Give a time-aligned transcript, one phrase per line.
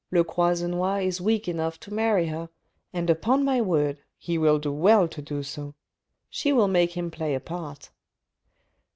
[0.11, 2.49] Le Croisenois is weak enough to marry her,
[2.91, 5.75] and upon my word, he will do well to do so.
[6.27, 7.91] She will make him play a part.